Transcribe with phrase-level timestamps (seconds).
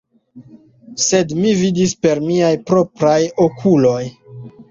[1.07, 4.01] Sed mi vidis per miaj propraj okuloj!